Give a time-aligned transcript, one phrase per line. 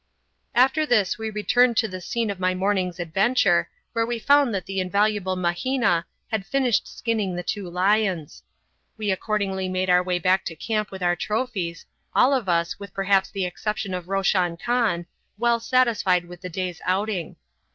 [0.55, 4.65] After this we returned to the scene of my morning's adventure, where we found that
[4.65, 8.41] the invaluable Mahina had finished skinning the two lions.
[8.97, 11.85] We accordingly made our way back to camp with our trophies,
[12.15, 15.05] all of us, with perhaps the exception of Roshan Khan,
[15.37, 17.35] well satisfied with the day's outing.